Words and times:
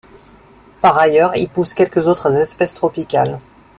Par 0.81 0.97
ailleurs, 0.97 1.35
y 1.35 1.45
poussent 1.45 1.75
quelques 1.75 2.07
autres 2.07 2.35
espèces 2.35 2.73
tropicales. 2.73 3.39